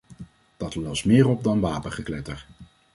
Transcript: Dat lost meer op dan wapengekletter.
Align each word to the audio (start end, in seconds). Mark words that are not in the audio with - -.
Dat 0.57 0.75
lost 0.75 1.05
meer 1.05 1.27
op 1.27 1.43
dan 1.43 1.59
wapengekletter. 1.59 2.45